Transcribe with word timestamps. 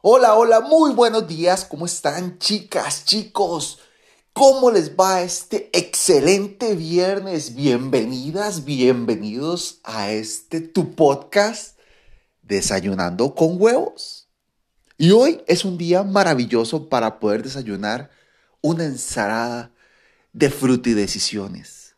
Hola, 0.00 0.36
hola, 0.36 0.60
muy 0.60 0.92
buenos 0.92 1.26
días. 1.26 1.64
¿Cómo 1.64 1.84
están 1.84 2.38
chicas, 2.38 3.04
chicos? 3.04 3.80
¿Cómo 4.32 4.70
les 4.70 4.94
va 4.94 5.22
este 5.22 5.76
excelente 5.76 6.76
viernes? 6.76 7.56
Bienvenidas, 7.56 8.64
bienvenidos 8.64 9.80
a 9.82 10.12
este 10.12 10.60
tu 10.60 10.94
podcast 10.94 11.76
Desayunando 12.42 13.34
con 13.34 13.60
huevos. 13.60 14.28
Y 14.98 15.10
hoy 15.10 15.42
es 15.48 15.64
un 15.64 15.76
día 15.76 16.04
maravilloso 16.04 16.88
para 16.88 17.18
poder 17.18 17.42
desayunar 17.42 18.12
una 18.60 18.84
ensalada 18.84 19.72
de 20.32 20.48
fruta 20.48 20.90
y 20.90 20.94
decisiones. 20.94 21.96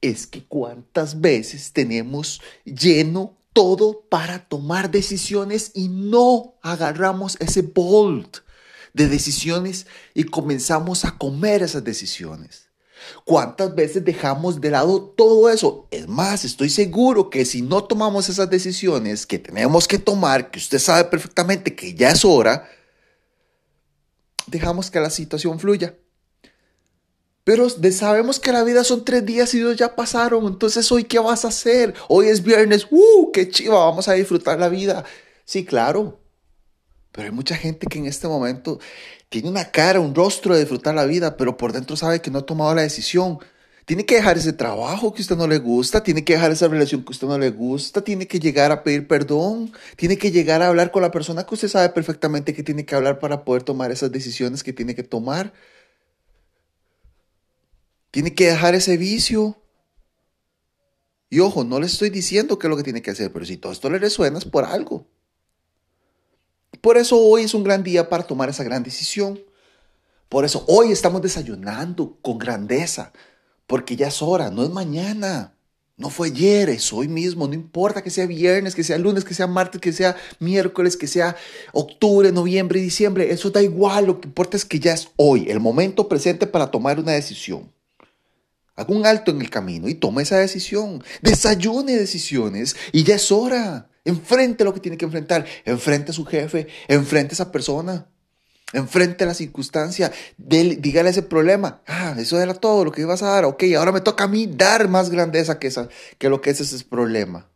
Es 0.00 0.26
que 0.26 0.44
cuántas 0.44 1.20
veces 1.20 1.72
tenemos 1.72 2.40
lleno 2.64 3.37
todo 3.52 4.06
para 4.08 4.48
tomar 4.48 4.90
decisiones 4.90 5.72
y 5.74 5.88
no 5.88 6.54
agarramos 6.62 7.36
ese 7.40 7.62
bolt 7.62 8.38
de 8.94 9.08
decisiones 9.08 9.86
y 10.14 10.24
comenzamos 10.24 11.04
a 11.04 11.18
comer 11.18 11.62
esas 11.62 11.84
decisiones. 11.84 12.68
¿Cuántas 13.24 13.74
veces 13.74 14.04
dejamos 14.04 14.60
de 14.60 14.70
lado 14.70 15.00
todo 15.16 15.48
eso? 15.50 15.86
Es 15.90 16.08
más, 16.08 16.44
estoy 16.44 16.68
seguro 16.68 17.30
que 17.30 17.44
si 17.44 17.62
no 17.62 17.84
tomamos 17.84 18.28
esas 18.28 18.50
decisiones 18.50 19.26
que 19.26 19.38
tenemos 19.38 19.86
que 19.86 19.98
tomar, 19.98 20.50
que 20.50 20.58
usted 20.58 20.78
sabe 20.78 21.04
perfectamente 21.04 21.74
que 21.74 21.94
ya 21.94 22.10
es 22.10 22.24
hora, 22.24 22.68
dejamos 24.46 24.90
que 24.90 25.00
la 25.00 25.10
situación 25.10 25.60
fluya. 25.60 25.96
Pero 27.48 27.66
sabemos 27.92 28.38
que 28.38 28.52
la 28.52 28.62
vida 28.62 28.84
son 28.84 29.06
tres 29.06 29.24
días 29.24 29.54
y 29.54 29.60
dos 29.60 29.74
ya 29.74 29.96
pasaron. 29.96 30.44
Entonces, 30.46 30.92
¿hoy 30.92 31.04
qué 31.04 31.18
vas 31.18 31.46
a 31.46 31.48
hacer? 31.48 31.94
Hoy 32.06 32.26
es 32.28 32.42
viernes. 32.42 32.86
¡Uh! 32.90 33.32
¡Qué 33.32 33.48
chiva! 33.48 33.86
Vamos 33.86 34.06
a 34.06 34.12
disfrutar 34.12 34.60
la 34.60 34.68
vida. 34.68 35.02
Sí, 35.46 35.64
claro. 35.64 36.20
Pero 37.10 37.28
hay 37.28 37.32
mucha 37.32 37.56
gente 37.56 37.86
que 37.86 38.00
en 38.00 38.04
este 38.04 38.28
momento 38.28 38.80
tiene 39.30 39.48
una 39.48 39.70
cara, 39.70 39.98
un 39.98 40.14
rostro 40.14 40.52
de 40.52 40.60
disfrutar 40.60 40.94
la 40.94 41.06
vida, 41.06 41.38
pero 41.38 41.56
por 41.56 41.72
dentro 41.72 41.96
sabe 41.96 42.20
que 42.20 42.30
no 42.30 42.40
ha 42.40 42.44
tomado 42.44 42.74
la 42.74 42.82
decisión. 42.82 43.38
Tiene 43.86 44.04
que 44.04 44.16
dejar 44.16 44.36
ese 44.36 44.52
trabajo 44.52 45.14
que 45.14 45.22
usted 45.22 45.38
no 45.38 45.46
le 45.46 45.56
gusta, 45.56 46.02
tiene 46.02 46.24
que 46.24 46.34
dejar 46.34 46.50
esa 46.50 46.68
relación 46.68 47.02
que 47.02 47.12
usted 47.12 47.28
no 47.28 47.38
le 47.38 47.48
gusta, 47.48 48.04
tiene 48.04 48.26
que 48.26 48.40
llegar 48.40 48.72
a 48.72 48.82
pedir 48.82 49.08
perdón, 49.08 49.72
tiene 49.96 50.18
que 50.18 50.30
llegar 50.30 50.60
a 50.60 50.68
hablar 50.68 50.90
con 50.90 51.00
la 51.00 51.10
persona 51.10 51.46
que 51.46 51.54
usted 51.54 51.68
sabe 51.68 51.88
perfectamente 51.88 52.52
que 52.52 52.62
tiene 52.62 52.84
que 52.84 52.94
hablar 52.94 53.18
para 53.18 53.46
poder 53.46 53.62
tomar 53.62 53.90
esas 53.90 54.12
decisiones 54.12 54.62
que 54.62 54.74
tiene 54.74 54.94
que 54.94 55.02
tomar. 55.02 55.54
Tiene 58.10 58.34
que 58.34 58.46
dejar 58.46 58.74
ese 58.74 58.96
vicio. 58.96 59.56
Y 61.30 61.40
ojo, 61.40 61.64
no 61.64 61.78
le 61.78 61.86
estoy 61.86 62.10
diciendo 62.10 62.58
qué 62.58 62.66
es 62.66 62.70
lo 62.70 62.76
que 62.76 62.82
tiene 62.82 63.02
que 63.02 63.10
hacer, 63.10 63.32
pero 63.32 63.44
si 63.44 63.56
todo 63.56 63.72
esto 63.72 63.90
le 63.90 63.98
resuena 63.98 64.38
es 64.38 64.44
por 64.44 64.64
algo. 64.64 65.06
Por 66.80 66.96
eso 66.96 67.18
hoy 67.18 67.42
es 67.42 67.54
un 67.54 67.64
gran 67.64 67.82
día 67.82 68.08
para 68.08 68.26
tomar 68.26 68.48
esa 68.48 68.64
gran 68.64 68.82
decisión. 68.82 69.40
Por 70.28 70.44
eso 70.44 70.64
hoy 70.68 70.92
estamos 70.92 71.22
desayunando 71.22 72.18
con 72.22 72.38
grandeza, 72.38 73.12
porque 73.66 73.96
ya 73.96 74.08
es 74.08 74.22
hora, 74.22 74.50
no 74.50 74.62
es 74.62 74.70
mañana. 74.70 75.54
No 75.96 76.10
fue 76.10 76.28
ayer, 76.28 76.70
es 76.70 76.92
hoy 76.92 77.08
mismo, 77.08 77.48
no 77.48 77.54
importa 77.54 78.02
que 78.02 78.10
sea 78.10 78.24
viernes, 78.26 78.76
que 78.76 78.84
sea 78.84 78.98
lunes, 78.98 79.24
que 79.24 79.34
sea 79.34 79.48
martes, 79.48 79.80
que 79.80 79.92
sea 79.92 80.16
miércoles, 80.38 80.96
que 80.96 81.08
sea 81.08 81.34
octubre, 81.72 82.30
noviembre, 82.30 82.80
diciembre, 82.80 83.32
eso 83.32 83.50
da 83.50 83.62
igual, 83.62 84.06
lo 84.06 84.20
que 84.20 84.28
importa 84.28 84.56
es 84.56 84.64
que 84.64 84.78
ya 84.78 84.92
es 84.92 85.08
hoy, 85.16 85.50
el 85.50 85.58
momento 85.58 86.08
presente 86.08 86.46
para 86.46 86.70
tomar 86.70 87.00
una 87.00 87.12
decisión. 87.12 87.72
Haga 88.78 88.94
un 88.94 89.04
alto 89.06 89.32
en 89.32 89.40
el 89.40 89.50
camino 89.50 89.88
y 89.88 89.96
tome 89.96 90.22
esa 90.22 90.38
decisión. 90.38 91.02
Desayune 91.20 91.96
decisiones 91.96 92.76
y 92.92 93.02
ya 93.02 93.16
es 93.16 93.32
hora. 93.32 93.90
Enfrente 94.04 94.62
lo 94.62 94.72
que 94.72 94.78
tiene 94.78 94.96
que 94.96 95.04
enfrentar. 95.04 95.44
Enfrente 95.64 96.12
a 96.12 96.14
su 96.14 96.24
jefe. 96.24 96.68
Enfrente 96.86 97.32
a 97.32 97.34
esa 97.34 97.50
persona. 97.50 98.06
Enfrente 98.72 99.24
a 99.24 99.26
la 99.26 99.34
circunstancia. 99.34 100.12
dígale 100.36 101.10
ese 101.10 101.22
problema. 101.22 101.82
Ah, 101.88 102.14
eso 102.18 102.40
era 102.40 102.54
todo 102.54 102.84
lo 102.84 102.92
que 102.92 103.00
ibas 103.00 103.20
a 103.24 103.30
dar. 103.30 103.46
Ok, 103.46 103.64
ahora 103.76 103.90
me 103.90 104.00
toca 104.00 104.24
a 104.24 104.28
mí 104.28 104.46
dar 104.46 104.86
más 104.86 105.10
grandeza 105.10 105.58
que, 105.58 105.66
esa, 105.66 105.88
que 106.16 106.28
lo 106.28 106.40
que 106.40 106.50
es 106.50 106.60
ese 106.60 106.84
problema. 106.84 107.48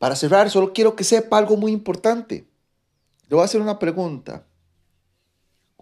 Para 0.00 0.16
cerrar, 0.16 0.50
solo 0.50 0.72
quiero 0.72 0.96
que 0.96 1.04
sepa 1.04 1.38
algo 1.38 1.56
muy 1.56 1.70
importante. 1.70 2.44
Le 3.28 3.36
voy 3.36 3.42
a 3.42 3.44
hacer 3.44 3.60
una 3.60 3.78
pregunta. 3.78 4.46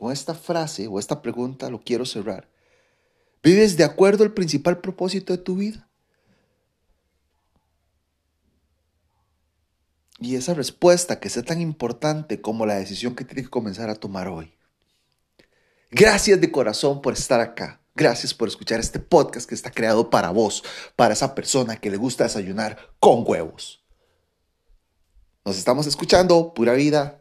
Con 0.00 0.12
esta 0.12 0.32
frase 0.32 0.86
o 0.86 0.98
esta 0.98 1.20
pregunta 1.20 1.68
lo 1.68 1.82
quiero 1.82 2.06
cerrar. 2.06 2.48
¿Vives 3.42 3.76
de 3.76 3.84
acuerdo 3.84 4.24
al 4.24 4.32
principal 4.32 4.78
propósito 4.80 5.34
de 5.34 5.42
tu 5.42 5.56
vida? 5.56 5.90
Y 10.18 10.36
esa 10.36 10.54
respuesta 10.54 11.20
que 11.20 11.28
sea 11.28 11.42
tan 11.42 11.60
importante 11.60 12.40
como 12.40 12.64
la 12.64 12.76
decisión 12.76 13.14
que 13.14 13.26
tienes 13.26 13.44
que 13.44 13.50
comenzar 13.50 13.90
a 13.90 13.94
tomar 13.94 14.28
hoy. 14.28 14.54
Gracias 15.90 16.40
de 16.40 16.50
corazón 16.50 17.02
por 17.02 17.12
estar 17.12 17.40
acá. 17.40 17.82
Gracias 17.94 18.32
por 18.32 18.48
escuchar 18.48 18.80
este 18.80 19.00
podcast 19.00 19.46
que 19.46 19.54
está 19.54 19.70
creado 19.70 20.08
para 20.08 20.30
vos, 20.30 20.64
para 20.96 21.12
esa 21.12 21.34
persona 21.34 21.76
que 21.76 21.90
le 21.90 21.98
gusta 21.98 22.24
desayunar 22.24 22.78
con 23.00 23.22
huevos. 23.26 23.84
Nos 25.44 25.58
estamos 25.58 25.86
escuchando, 25.86 26.54
pura 26.54 26.72
vida. 26.72 27.19